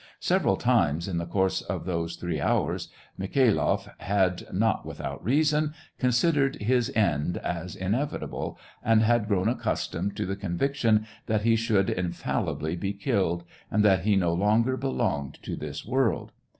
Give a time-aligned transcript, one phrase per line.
[0.19, 2.87] Several times in the course of those three hours,
[3.19, 10.15] Mi khailoff had, not without reason, considered his end as inevitable, and had grown accustomed
[10.17, 15.37] to the conviction that he should infallibly be killed, and that he no longer belonged
[15.43, 16.31] to this world.